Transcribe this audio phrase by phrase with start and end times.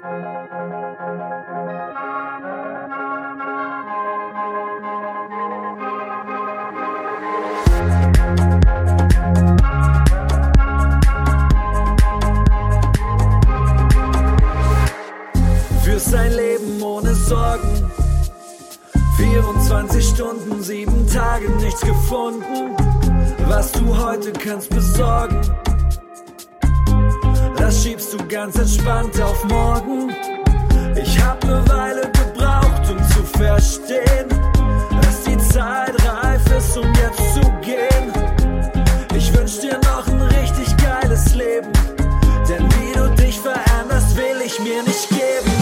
[0.00, 0.06] Für
[15.98, 17.90] sein Leben ohne Sorgen.
[19.16, 22.76] 24 Stunden, 7 Tage nichts gefunden.
[23.48, 25.40] Was du heute kannst besorgen
[27.68, 30.10] das schiebst du ganz entspannt auf morgen.
[30.96, 34.26] Ich hab ne Weile gebraucht, um zu verstehen,
[35.02, 38.10] dass die Zeit reif ist, um jetzt zu gehen.
[39.14, 41.70] Ich wünsch dir noch ein richtig geiles Leben,
[42.48, 45.57] denn wie du dich veränderst, will ich mir nicht geben.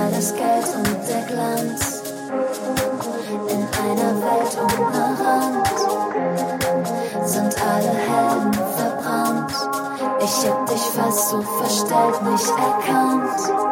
[0.00, 2.02] alles Geld und der Glanz
[3.48, 5.68] in einer Welt ohne Rand
[7.28, 9.52] sind alle Helden verbrannt.
[10.22, 13.69] Ich hab dich fast so verstellt, nicht erkannt.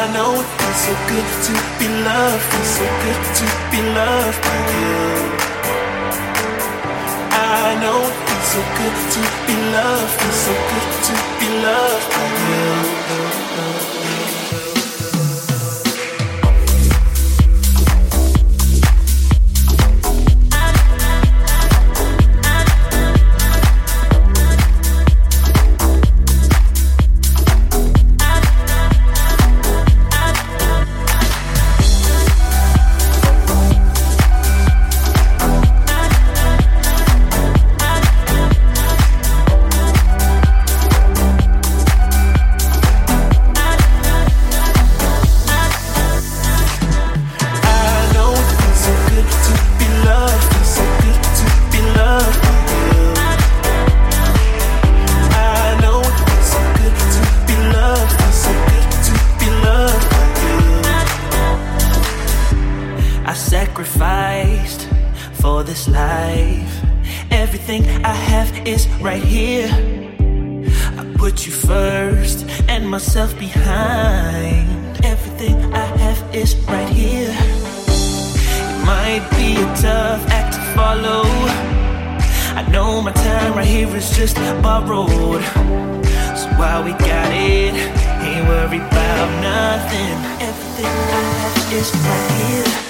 [0.00, 4.40] I know it feels so good to be loved, feels so good to be loved
[4.40, 4.96] by you.
[7.36, 12.08] I know it feels so good to be loved, feels so good to be loved
[12.16, 13.69] by you.
[69.00, 69.68] Right here.
[70.98, 75.04] I put you first and myself behind.
[75.04, 77.34] Everything I have is right here.
[77.34, 81.22] It might be a tough act to follow.
[82.56, 85.42] I know my time right here is just borrowed.
[86.36, 87.74] So while we got it,
[88.20, 90.12] ain't worried about nothing.
[90.46, 92.89] Everything I have is right here.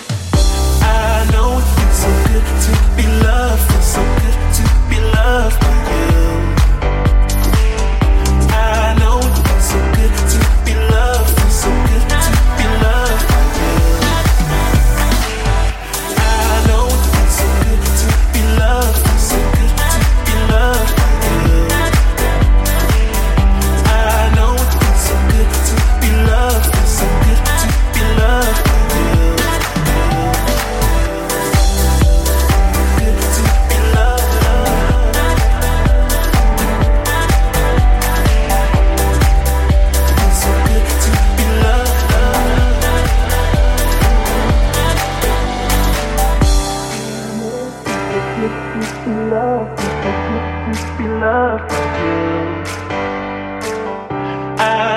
[48.42, 48.44] I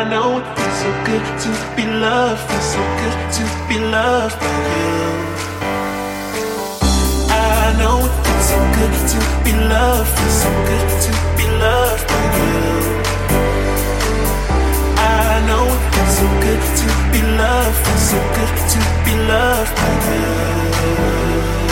[0.10, 4.48] know it feels so good to be loved, feels so good to be loved by
[4.72, 4.95] you.
[7.31, 12.06] I know it feels so good to be loved, feels so good to be loved
[12.07, 12.63] by you.
[14.95, 19.75] I know it feels so good to be loved, feels so good to be loved
[19.75, 21.62] by you.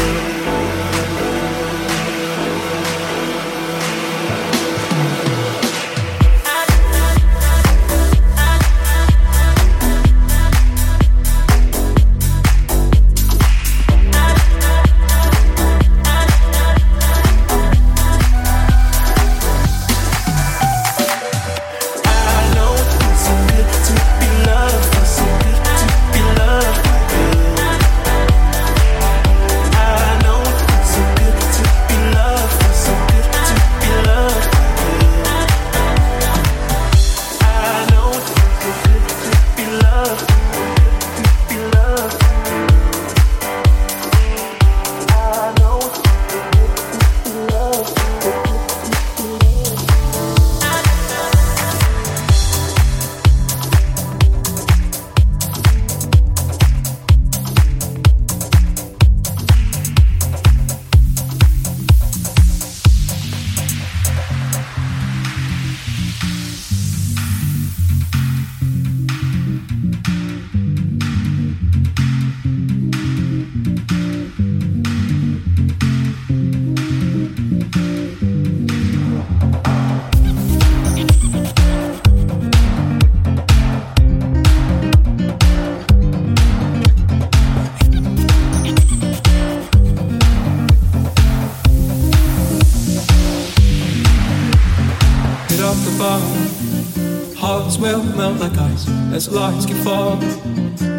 [99.14, 100.20] As lights keep falling.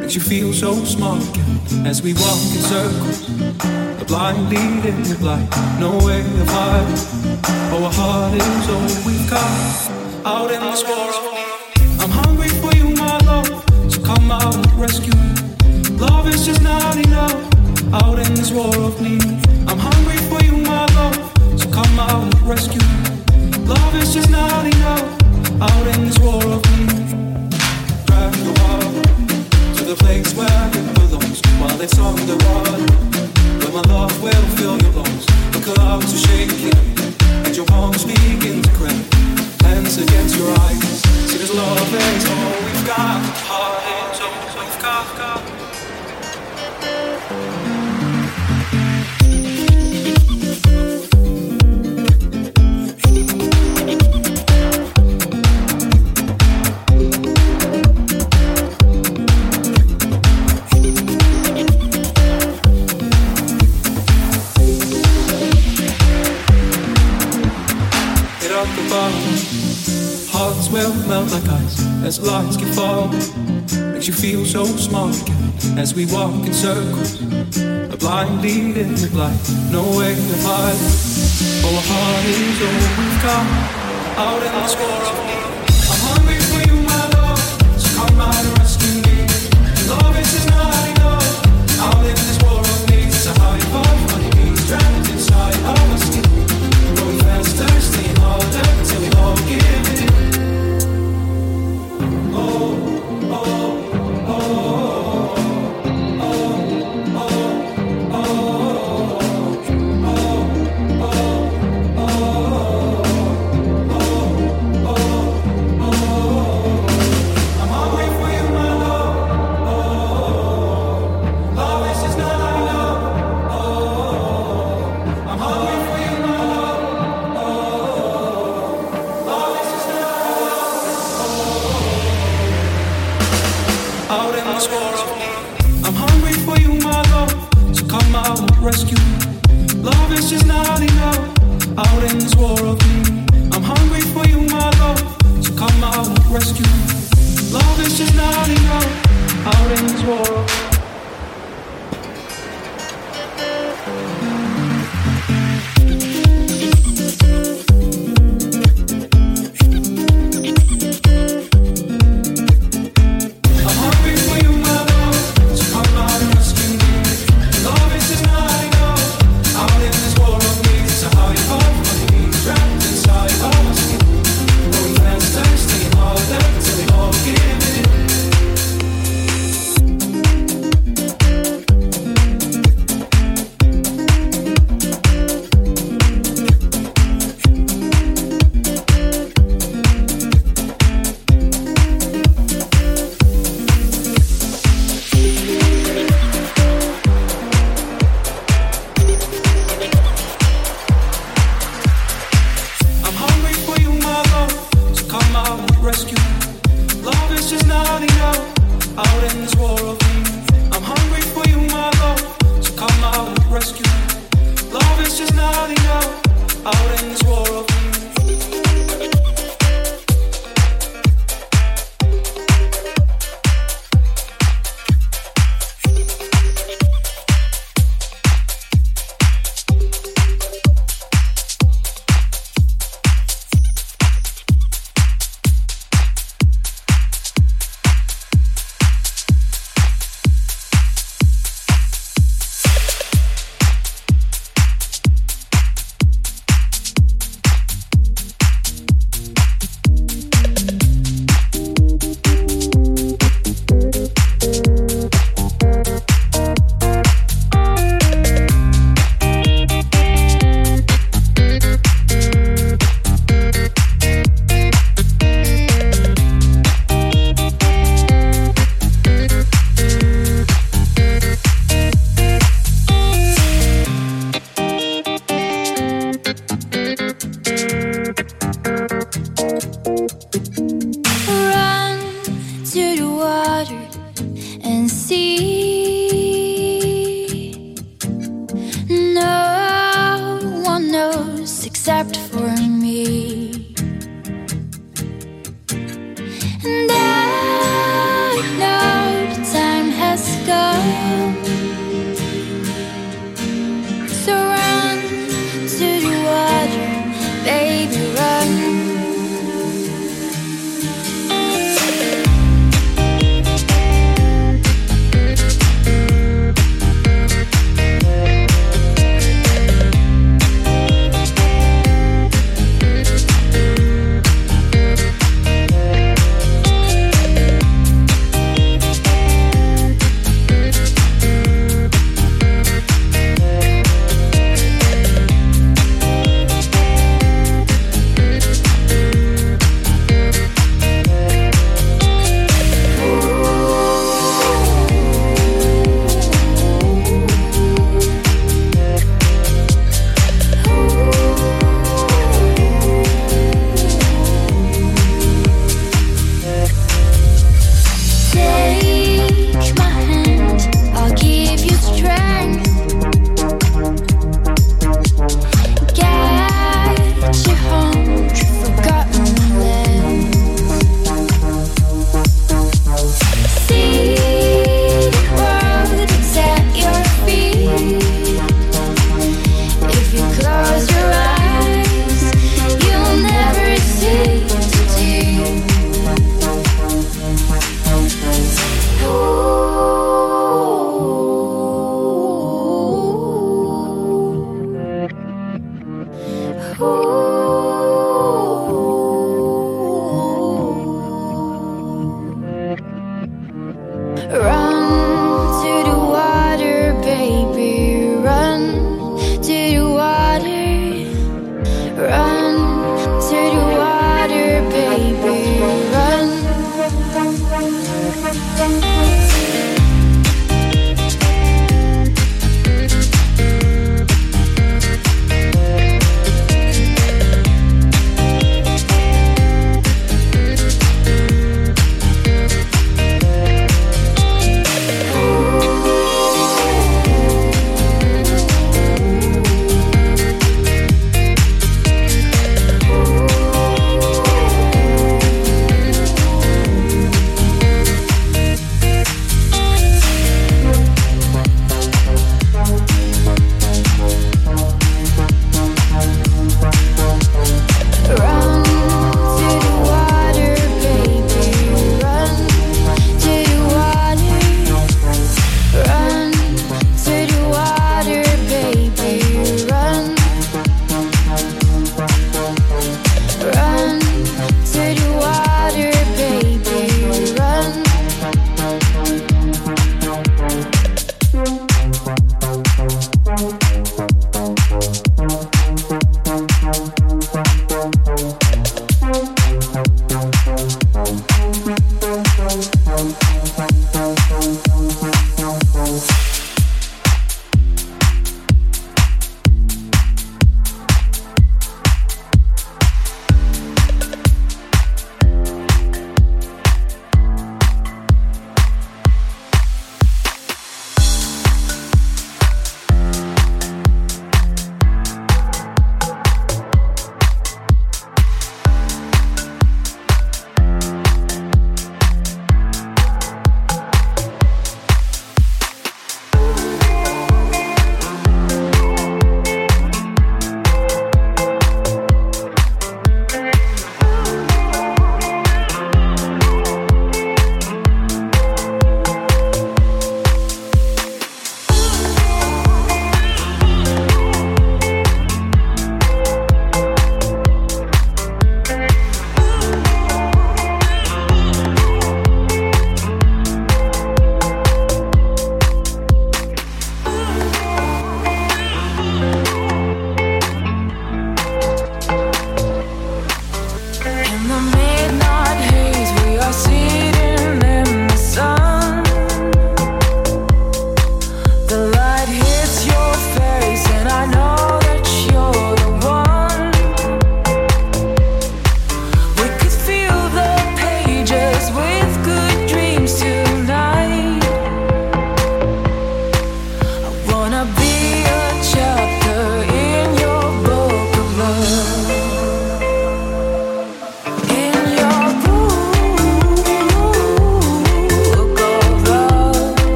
[0.00, 3.28] Makes you feel so small again as we walk in circles.
[4.00, 5.48] A blind leading the blind,
[5.78, 7.00] no way of hiding.
[7.74, 9.90] Our heart is all we've got
[10.24, 11.14] out in this world.
[12.00, 13.46] I'm hungry for you, my love.
[13.92, 15.96] So come out and rescue me.
[15.96, 17.34] Love is just not enough
[17.92, 19.22] out in this war of need.
[19.68, 21.60] I'm hungry for you, my love.
[21.60, 23.66] So come out and rescue me.
[23.66, 27.09] Love is just not enough out in this war of need.
[29.90, 32.86] The place where it belongs while it's on the run.
[33.58, 35.26] Where my love will fill your lungs.
[35.50, 36.78] The clouds are shaking
[37.44, 38.94] and your palms begin to crack.
[39.62, 41.02] Hands against your eyes.
[41.26, 43.20] See, this love is all we've got.
[43.50, 45.16] Heart is all we've got.
[45.18, 45.42] got.
[71.10, 73.10] Hearts like ice as lights keep falling.
[73.92, 77.20] Makes you feel so small again as we walk in circles.
[77.92, 79.40] A blind lead in the blind,
[79.72, 80.78] no way to hide.
[81.66, 83.46] Our heart is all we've got
[84.18, 85.39] out in this war of